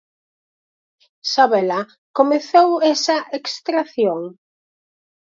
[1.31, 1.77] Sabela,
[2.17, 4.19] comezou esa extracción?